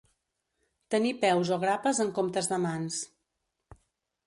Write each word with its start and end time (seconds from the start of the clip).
Tenir 0.95 1.11
peus 1.25 1.51
o 1.57 1.59
grapes 1.65 2.01
en 2.07 2.11
comptes 2.17 2.51
de 2.55 2.61
mans. 2.67 3.01